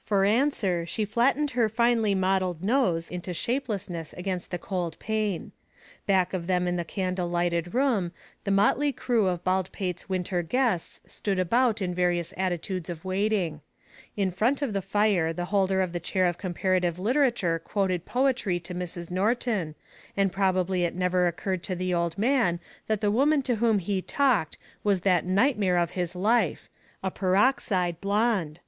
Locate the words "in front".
14.16-14.62